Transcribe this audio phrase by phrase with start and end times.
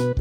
[0.00, 0.14] Oh,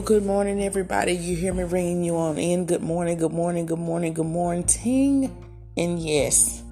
[0.00, 1.14] good morning, everybody.
[1.14, 2.66] You hear me ringing you on in.
[2.66, 4.62] Good morning, good morning, good morning, good morning.
[4.62, 5.36] Ting.
[5.76, 6.62] And yes,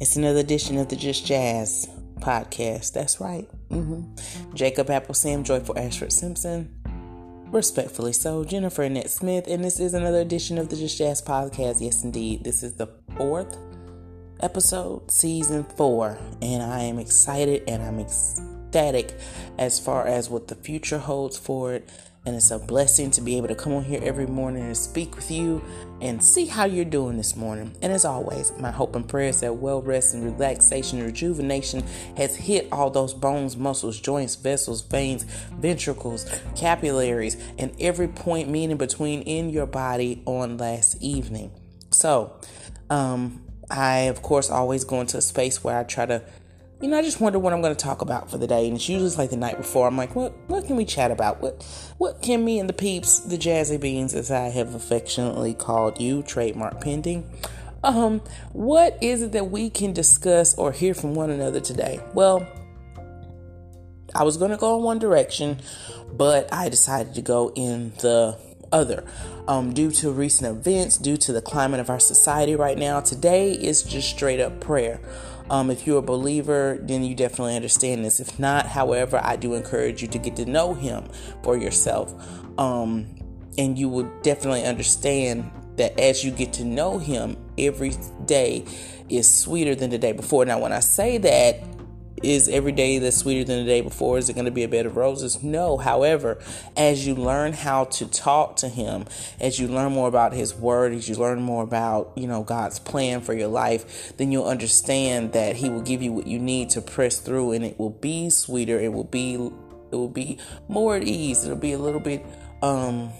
[0.00, 2.92] it's another edition of the Just Jazz podcast.
[2.92, 3.48] That's right.
[3.70, 4.54] Mm-hmm.
[4.54, 6.85] Jacob Apple Sam, Joyful Ashford Simpson.
[7.48, 9.46] Respectfully so, Jennifer Annette Smith.
[9.46, 11.80] And this is another edition of the Just Jazz podcast.
[11.80, 12.42] Yes, indeed.
[12.44, 13.56] This is the fourth
[14.40, 16.18] episode, season four.
[16.42, 19.16] And I am excited and I'm ecstatic
[19.58, 21.88] as far as what the future holds for it
[22.26, 25.14] and it's a blessing to be able to come on here every morning and speak
[25.14, 25.62] with you
[26.00, 27.74] and see how you're doing this morning.
[27.80, 31.84] And as always, my hope and prayer is that well rest and relaxation rejuvenation
[32.16, 36.26] has hit all those bones, muscles, joints, vessels, veins, ventricles,
[36.56, 41.52] capillaries, and every point meaning between in your body on last evening.
[41.92, 42.34] So,
[42.90, 46.22] um, I of course always go into a space where I try to
[46.80, 48.66] you know, I just wonder what I'm going to talk about for the day.
[48.66, 49.86] And it's usually like the night before.
[49.86, 51.40] I'm like, what what can we chat about?
[51.40, 51.64] What
[51.96, 56.22] what can me and the peeps, the jazzy beans, as I have affectionately called you,
[56.22, 57.30] trademark pending.
[57.82, 58.20] Um,
[58.52, 62.00] what is it that we can discuss or hear from one another today?
[62.14, 62.46] Well,
[64.14, 65.60] I was going to go in one direction,
[66.12, 68.38] but I decided to go in the
[68.72, 69.04] other.
[69.46, 73.52] Um, due to recent events, due to the climate of our society right now, today
[73.52, 75.00] is just straight up prayer.
[75.50, 78.20] Um, if you're a believer, then you definitely understand this.
[78.20, 81.04] If not, however, I do encourage you to get to know Him
[81.42, 82.14] for yourself.
[82.58, 83.06] Um,
[83.58, 87.92] and you will definitely understand that as you get to know Him, every
[88.24, 88.64] day
[89.08, 90.44] is sweeter than the day before.
[90.44, 91.60] Now, when I say that,
[92.22, 94.18] is every day that's sweeter than the day before?
[94.18, 95.42] Is it going to be a bed of roses?
[95.42, 95.76] No.
[95.76, 96.38] However,
[96.76, 99.04] as you learn how to talk to Him,
[99.40, 102.78] as you learn more about His Word, as you learn more about you know God's
[102.78, 106.70] plan for your life, then you'll understand that He will give you what you need
[106.70, 108.78] to press through, and it will be sweeter.
[108.78, 110.38] It will be it will be
[110.68, 111.44] more at ease.
[111.44, 112.24] It'll be a little bit
[112.62, 113.10] um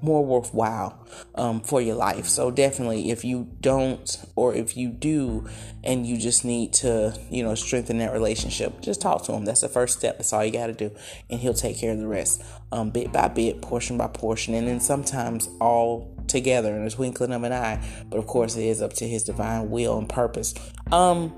[0.00, 2.26] more worthwhile um, for your life.
[2.26, 5.48] So definitely, if you don't, or if you do,
[5.82, 9.44] and you just need to, you know, strengthen that relationship, just talk to him.
[9.44, 10.18] That's the first step.
[10.18, 10.90] That's all you got to do,
[11.30, 12.42] and he'll take care of the rest,
[12.72, 17.32] um, bit by bit, portion by portion, and then sometimes all together in a twinkling
[17.32, 17.82] of an eye.
[18.08, 20.54] But of course, it is up to his divine will and purpose.
[20.92, 21.32] Um,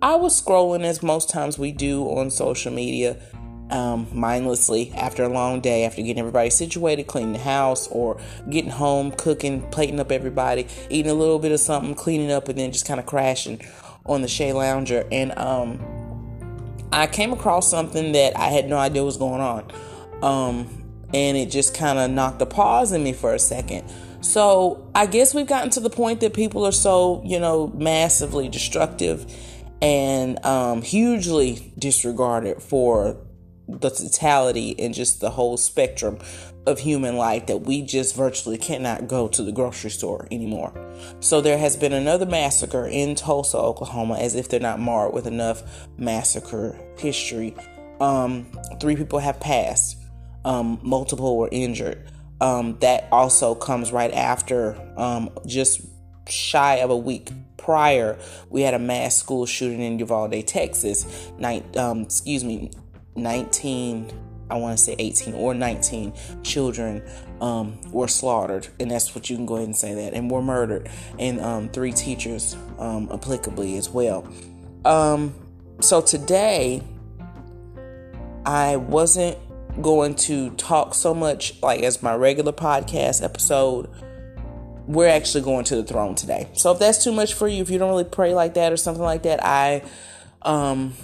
[0.00, 3.16] I was scrolling as most times we do on social media
[3.70, 8.20] um, mindlessly after a long day, after getting everybody situated, cleaning the house, or
[8.50, 12.58] getting home, cooking, plating up everybody, eating a little bit of something, cleaning up, and
[12.58, 13.60] then just kind of crashing
[14.06, 15.06] on the Shea Lounger.
[15.12, 15.78] And um,
[16.92, 19.70] I came across something that I had no idea was going on.
[20.22, 20.84] Um,
[21.14, 23.90] and it just kind of knocked a pause in me for a second.
[24.20, 28.48] So I guess we've gotten to the point that people are so, you know, massively
[28.48, 29.32] destructive
[29.80, 33.16] and um, hugely disregarded for
[33.68, 36.18] the totality and just the whole spectrum
[36.66, 40.72] of human life that we just virtually cannot go to the grocery store anymore.
[41.20, 45.26] So there has been another massacre in Tulsa, Oklahoma, as if they're not marred with
[45.26, 45.62] enough
[45.98, 47.54] massacre history.
[48.00, 48.46] Um,
[48.80, 49.96] three people have passed.
[50.44, 52.10] Um, multiple were injured.
[52.40, 55.80] Um, that also comes right after um, just
[56.28, 57.30] shy of a week
[57.68, 58.18] prior,
[58.48, 61.30] we had a mass school shooting in Uvalde, Texas.
[61.38, 62.70] Night, um, excuse me,
[63.18, 64.10] 19
[64.50, 66.12] I want to say 18 or 19
[66.42, 67.02] children
[67.40, 70.42] um, were slaughtered, and that's what you can go ahead and say that, and were
[70.42, 74.26] murdered, and um, three teachers um, applicably as well.
[74.84, 75.34] Um,
[75.80, 76.82] so today,
[78.46, 79.36] I wasn't
[79.82, 83.88] going to talk so much like as my regular podcast episode.
[84.86, 86.48] We're actually going to the throne today.
[86.54, 88.78] So if that's too much for you, if you don't really pray like that or
[88.78, 89.82] something like that, I
[90.40, 90.94] um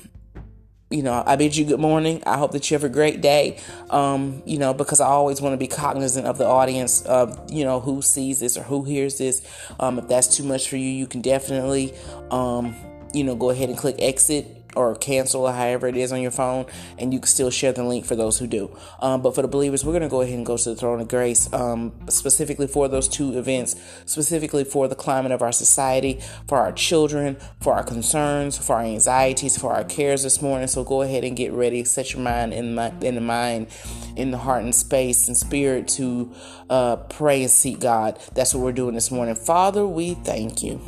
[0.91, 2.23] you know, I bid you good morning.
[2.27, 3.59] I hope that you have a great day.
[3.91, 7.65] Um, you know, because I always want to be cognizant of the audience of, you
[7.65, 9.43] know, who sees this or who hears this.
[9.81, 11.95] Um, if that's too much for you, you can definitely,
[12.31, 12.77] um,
[13.13, 16.31] you know, go ahead and click exit or cancel or however it is on your
[16.31, 16.67] phone,
[16.99, 18.77] and you can still share the link for those who do.
[19.01, 21.01] Um, but for the believers, we're going to go ahead and go to the throne
[21.01, 23.77] of grace, um, specifically for those two events,
[24.07, 28.83] specifically for the climate of our society, for our children, for our concerns, for our
[28.83, 30.67] anxieties, for our cares this morning.
[30.67, 31.85] So go ahead and get ready.
[31.85, 33.69] Set your mind in, my, in the mind,
[34.17, 36.33] in the heart and space and spirit to
[36.71, 38.19] uh, pray and seek God.
[38.35, 39.35] That's what we're doing this morning.
[39.35, 40.81] Father, we thank you.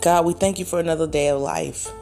[0.00, 1.92] God, we thank you for another day of life.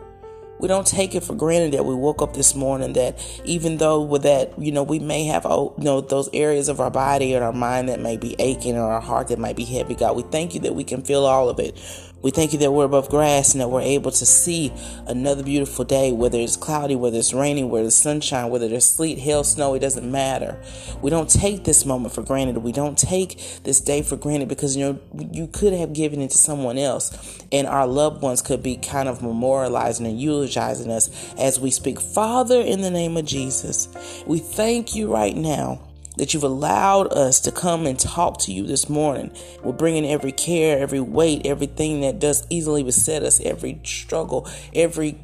[0.61, 4.03] We don't take it for granted that we woke up this morning that even though
[4.03, 7.33] with that, you know, we may have, oh, you know, those areas of our body
[7.33, 10.17] and our mind that may be aching or our heart that might be heavy, God,
[10.17, 11.79] we thank you that we can feel all of it.
[12.23, 14.73] We thank you that we're above grass and that we're able to see
[15.07, 19.19] another beautiful day, whether it's cloudy, whether it's raining, whether it's sunshine, whether there's sleet,
[19.19, 20.61] hail, snow, it doesn't matter.
[21.01, 22.59] We don't take this moment for granted.
[22.59, 25.01] We don't take this day for granted because you know
[25.33, 29.09] you could have given it to someone else and our loved ones could be kind
[29.09, 32.01] of memorializing and eulogizing us as we speak.
[32.01, 33.89] Father, in the name of Jesus,
[34.27, 35.81] we thank you right now
[36.21, 39.31] that you've allowed us to come and talk to you this morning.
[39.65, 45.19] We're bringing every care, every weight, everything that does easily beset us, every struggle, every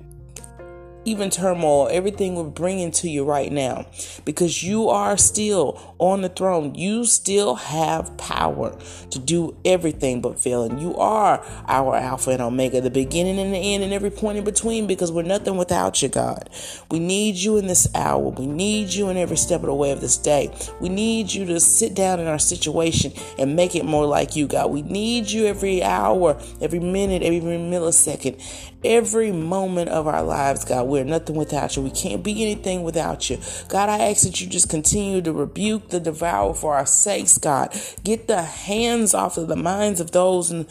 [1.07, 3.87] even turmoil, everything we're bringing to you right now
[4.25, 6.75] because you are still on the throne.
[6.75, 8.77] You still have power
[9.11, 10.65] to do everything but fail.
[10.65, 14.37] And you are our Alpha and Omega, the beginning and the end, and every point
[14.37, 16.51] in between because we're nothing without you, God.
[16.91, 18.31] We need you in this hour.
[18.31, 20.53] We need you in every step of the way of this day.
[20.81, 24.49] We need you to sit down in our situation and make it more like you,
[24.49, 24.73] God.
[24.73, 28.43] We need you every hour, every minute, every millisecond,
[28.87, 30.87] every moment of our lives, God.
[30.87, 31.83] We're nothing without you.
[31.83, 33.39] We can't be anything without you.
[33.69, 37.75] God, I ask that you just continue to rebuke the devourer for our sakes, God.
[38.05, 40.67] Get the hands off of the minds of those and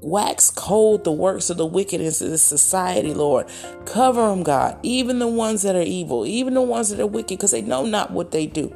[0.00, 3.46] wax cold the works of the wickedness of this society, Lord.
[3.86, 4.78] Cover them, God.
[4.82, 7.84] Even the ones that are evil, even the ones that are wicked, because they know
[7.84, 8.74] not what they do.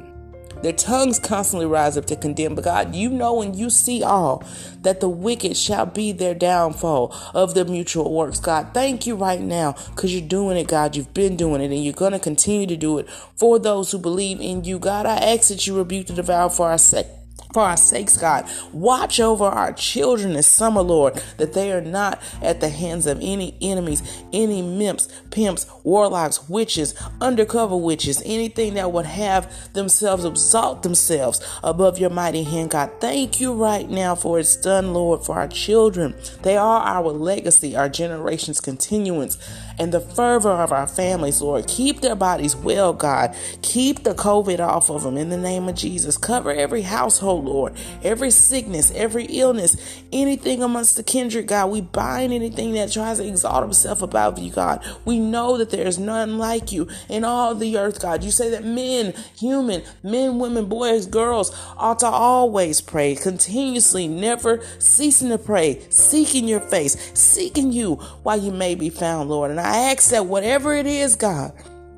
[0.63, 2.55] Their tongues constantly rise up to condemn.
[2.55, 4.43] But God, you know and you see all
[4.81, 8.39] that the wicked shall be their downfall of the mutual works.
[8.39, 10.95] God, thank you right now because you're doing it, God.
[10.95, 13.99] You've been doing it and you're going to continue to do it for those who
[13.99, 14.79] believe in you.
[14.79, 17.07] God, I ask that you rebuke the devourer for our sake
[17.53, 18.49] for our sakes, God.
[18.73, 23.19] Watch over our children this summer, Lord, that they are not at the hands of
[23.21, 24.01] any enemies,
[24.33, 31.99] any mimps, pimps, warlocks, witches, undercover witches, anything that would have themselves exalt themselves above
[31.99, 32.89] your mighty hand, God.
[32.99, 36.15] Thank you right now for it's done, Lord, for our children.
[36.41, 39.37] They are our legacy, our generation's continuance
[39.79, 41.67] and the fervor of our families, Lord.
[41.67, 43.35] Keep their bodies well, God.
[43.61, 46.17] Keep the COVID off of them in the name of Jesus.
[46.17, 47.73] Cover every household, Lord.
[48.03, 49.75] Every sickness, every illness,
[50.11, 51.71] anything amongst the kindred, God.
[51.71, 54.85] We bind anything that tries to exalt himself above you, God.
[55.05, 58.23] We know that there is none like you in all the earth, God.
[58.23, 64.61] You say that men, human, men, women, boys, girls ought to always pray, continuously, never
[64.79, 69.51] ceasing to pray, seeking your face, seeking you while you may be found, Lord.
[69.51, 71.53] And I ask that whatever it is, God,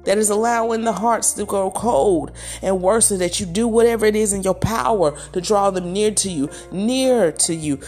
[0.06, 2.32] that is allowing the hearts to grow cold
[2.62, 6.12] and worse, that you do whatever it is in your power to draw them near
[6.12, 7.80] to you, near to you,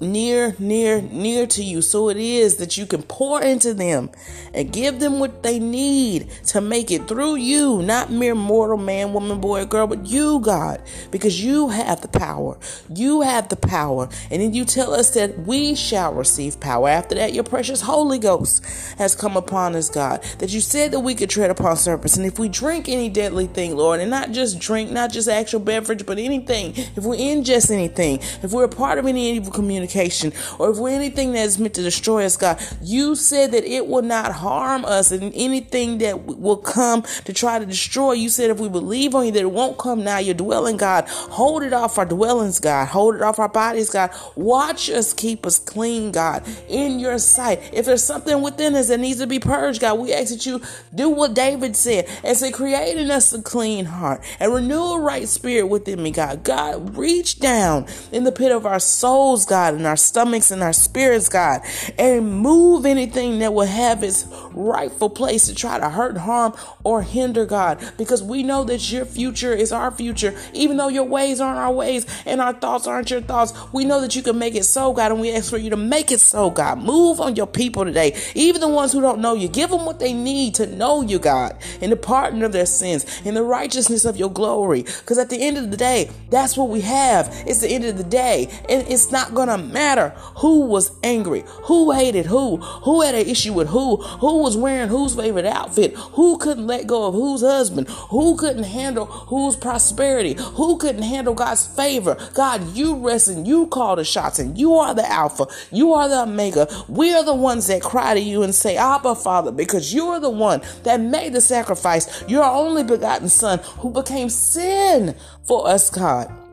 [0.00, 1.80] near, near, near to you.
[1.80, 4.10] So it is that you can pour into them
[4.52, 9.12] and give them what they need to make it through you, not mere mortal man,
[9.12, 12.58] woman, boy, girl, but you, God, because you have the power.
[12.94, 14.08] You have the power.
[14.30, 16.88] And then you tell us that we shall receive power.
[16.88, 18.64] After that, your precious Holy Ghost
[18.98, 22.16] has come upon us, God, that you said that we could tread upon serpents.
[22.16, 25.60] And if we drink any deadly thing, Lord, and not just drink, not just actual
[25.60, 29.85] beverage, but anything, if we ingest anything, if we're a part of any evil community,
[29.86, 33.64] communication or if we're anything that is meant to destroy us, God, you said that
[33.64, 38.12] it will not harm us and anything that will come to try to destroy.
[38.12, 41.08] You said if we believe on you that it won't come now, your dwelling, God.
[41.08, 42.88] Hold it off our dwellings, God.
[42.88, 44.10] Hold it off our bodies, God.
[44.34, 47.60] Watch us keep us clean, God, in your sight.
[47.72, 50.60] If there's something within us that needs to be purged, God, we ask that you
[50.94, 55.28] do what David said and say, creating us a clean heart and renew a right
[55.28, 56.42] spirit within me, God.
[56.44, 60.72] God, reach down in the pit of our souls, God, in our stomachs and our
[60.72, 61.62] spirits, God,
[61.98, 66.54] and move anything that will have its rightful place to try to hurt, harm,
[66.84, 71.04] or hinder, God, because we know that your future is our future, even though your
[71.04, 73.52] ways aren't our ways and our thoughts aren't your thoughts.
[73.72, 75.76] We know that you can make it so, God, and we ask for you to
[75.76, 76.78] make it so, God.
[76.78, 79.48] Move on your people today, even the ones who don't know you.
[79.48, 83.04] Give them what they need to know you, God, and the pardon of their sins
[83.24, 84.82] and the righteousness of your glory.
[84.82, 87.28] Because at the end of the day, that's what we have.
[87.46, 91.92] It's the end of the day, and it's not gonna matter who was angry, who
[91.92, 96.38] hated who, who had an issue with who, who was wearing whose favorite outfit, who
[96.38, 101.66] couldn't let go of whose husband, who couldn't handle whose prosperity, who couldn't handle God's
[101.66, 102.16] favor.
[102.34, 106.08] God, you rest and you call the shots, and you are the Alpha, you are
[106.08, 106.68] the Omega.
[106.88, 110.20] We are the ones that cry to you and say, Abba, Father, because you are
[110.20, 115.90] the one that made the sacrifice, your only begotten Son who became sin for us,
[115.90, 116.45] God.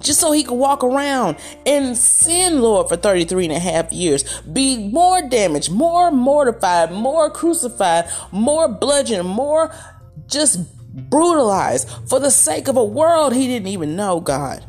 [0.00, 1.36] Just so he could walk around
[1.66, 7.30] and sin, Lord, for 33 and a half years, be more damaged, more mortified, more
[7.30, 9.74] crucified, more bludgeoned, more
[10.26, 10.60] just
[11.10, 14.64] brutalized for the sake of a world he didn't even know, God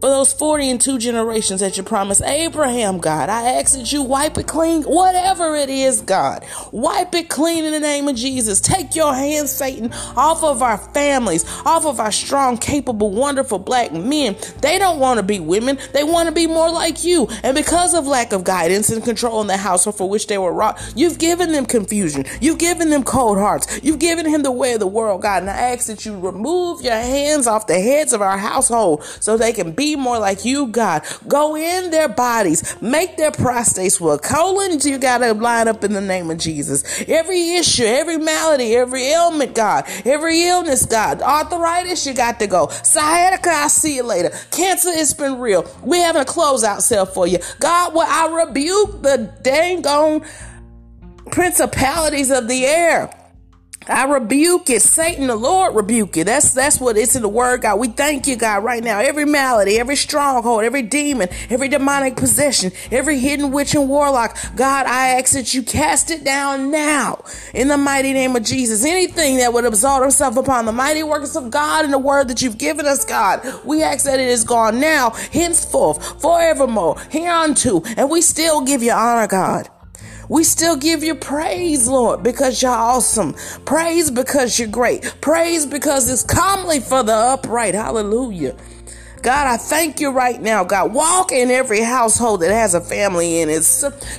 [0.00, 3.28] for those 40 and two generations that you promised Abraham, God.
[3.28, 6.44] I ask that you wipe it clean, whatever it is, God.
[6.70, 8.60] Wipe it clean in the name of Jesus.
[8.60, 13.92] Take your hands, Satan, off of our families, off of our strong, capable, wonderful black
[13.92, 14.36] men.
[14.60, 15.78] They don't want to be women.
[15.92, 17.28] They want to be more like you.
[17.42, 20.52] And because of lack of guidance and control in the household for which they were
[20.52, 22.24] wrought, you've given them confusion.
[22.40, 23.80] You've given them cold hearts.
[23.82, 25.42] You've given him the way of the world, God.
[25.42, 29.36] And I ask that you remove your hands off the heads of our household so
[29.36, 31.02] they can be more like you, God.
[31.26, 34.22] Go in their bodies, make their prostates work.
[34.22, 36.84] Colons, you got to line up in the name of Jesus.
[37.08, 42.68] Every issue, every malady, every ailment, God, every illness, God, arthritis, you got to go.
[42.68, 44.30] Sciatica, I'll see you later.
[44.50, 45.70] Cancer, it's been real.
[45.82, 47.38] We having a closeout sale for you.
[47.60, 50.24] God, well, I rebuke the dang on
[51.30, 53.10] principalities of the air.
[53.88, 54.82] I rebuke it.
[54.82, 56.24] Satan, the Lord rebuke it.
[56.24, 57.78] That's that's what it's in the word, God.
[57.78, 59.00] We thank you, God, right now.
[59.00, 64.86] Every malady, every stronghold, every demon, every demonic possession, every hidden witch and warlock, God,
[64.86, 68.84] I ask that you cast it down now in the mighty name of Jesus.
[68.84, 72.42] Anything that would exalt itself upon the mighty works of God and the word that
[72.42, 78.10] you've given us, God, we ask that it is gone now, henceforth, forevermore, hereunto, and
[78.10, 79.68] we still give you honor, God.
[80.28, 83.34] We still give you praise, Lord, because you're awesome.
[83.64, 85.14] Praise because you're great.
[85.22, 87.74] Praise because it's comely for the upright.
[87.74, 88.56] Hallelujah.
[89.22, 90.64] God, I thank you right now.
[90.64, 93.58] God, walk in every household that has a family in it.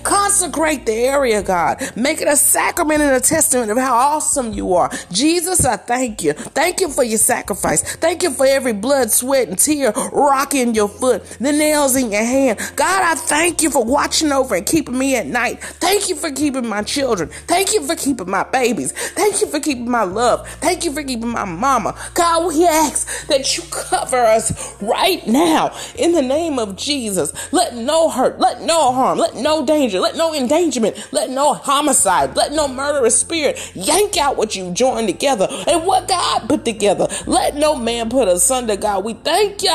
[0.03, 1.79] Consecrate the area, God.
[1.95, 4.91] Make it a sacrament and a testament of how awesome you are.
[5.11, 6.33] Jesus, I thank you.
[6.33, 7.81] Thank you for your sacrifice.
[7.97, 12.23] Thank you for every blood, sweat, and tear rocking your foot, the nails in your
[12.23, 12.59] hand.
[12.75, 15.61] God, I thank you for watching over and keeping me at night.
[15.63, 17.29] Thank you for keeping my children.
[17.47, 18.91] Thank you for keeping my babies.
[18.91, 20.47] Thank you for keeping my love.
[20.55, 21.95] Thank you for keeping my mama.
[22.13, 27.33] God, we ask that you cover us right now in the name of Jesus.
[27.53, 32.35] Let no hurt, let no harm, let no danger, let no endangerment, let no homicide,
[32.35, 37.07] let no murderous spirit yank out what you joined together and what God put together.
[37.27, 39.03] Let no man put asunder, God.
[39.05, 39.69] We thank you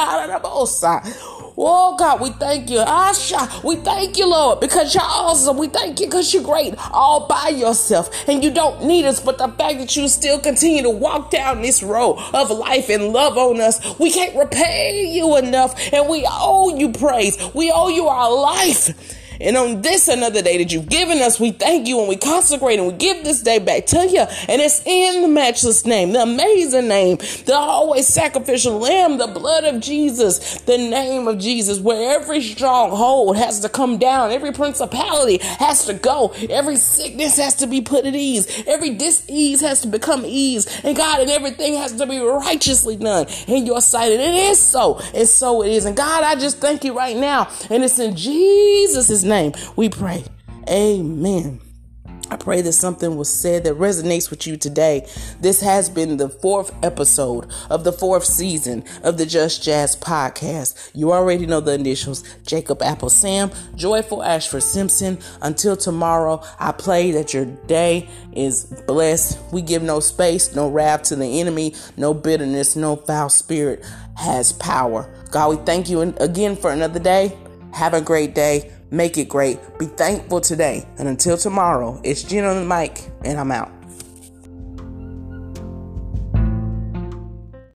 [1.56, 2.78] Oh God, we thank you.
[2.78, 5.56] Asha, we thank you, Lord, because you're awesome.
[5.56, 9.20] We thank you because you're great all by yourself and you don't need us.
[9.20, 13.12] But the fact that you still continue to walk down this road of life and
[13.12, 17.38] love on us, we can't repay you enough and we owe you praise.
[17.54, 19.20] We owe you our life.
[19.44, 22.78] And on this another day that you've given us, we thank you and we consecrate
[22.78, 24.22] and we give this day back to you.
[24.48, 29.64] And it's in the matchless name, the amazing name, the always sacrificial lamb, the blood
[29.64, 35.38] of Jesus, the name of Jesus, where every stronghold has to come down, every principality
[35.42, 39.88] has to go, every sickness has to be put at ease, every dis-ease has to
[39.88, 44.12] become ease, and God, and everything has to be righteously done in your sight.
[44.12, 45.84] And it is so, and so it is.
[45.84, 47.50] And God, I just thank you right now.
[47.70, 50.24] And it's in Jesus' name we pray.
[50.68, 51.60] Amen.
[52.30, 55.06] I pray that something was said that resonates with you today.
[55.40, 60.90] This has been the fourth episode of the fourth season of the Just Jazz podcast.
[60.94, 65.18] You already know the initials Jacob Apple Sam, Joyful Ashford Simpson.
[65.42, 69.38] Until tomorrow, I pray that your day is blessed.
[69.52, 73.84] We give no space, no wrath to the enemy, no bitterness, no foul spirit
[74.16, 75.12] has power.
[75.30, 77.36] God, we thank you again for another day.
[77.74, 78.73] Have a great day.
[78.90, 79.58] Make it great.
[79.78, 80.86] Be thankful today.
[80.98, 83.73] And until tomorrow, it's Gina on the mic, and I'm out.